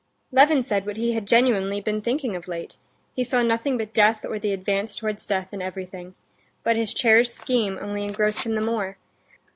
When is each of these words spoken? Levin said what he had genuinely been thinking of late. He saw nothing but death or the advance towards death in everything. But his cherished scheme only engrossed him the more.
Levin 0.31 0.63
said 0.63 0.87
what 0.87 0.97
he 0.97 1.13
had 1.13 1.27
genuinely 1.27 1.79
been 1.79 2.01
thinking 2.01 2.35
of 2.35 2.47
late. 2.47 2.75
He 3.13 3.23
saw 3.23 3.43
nothing 3.43 3.77
but 3.77 3.93
death 3.93 4.25
or 4.25 4.39
the 4.39 4.51
advance 4.51 4.95
towards 4.95 5.27
death 5.27 5.53
in 5.53 5.61
everything. 5.61 6.15
But 6.63 6.75
his 6.75 6.91
cherished 6.91 7.35
scheme 7.35 7.77
only 7.79 8.03
engrossed 8.03 8.43
him 8.47 8.53
the 8.53 8.61
more. 8.61 8.97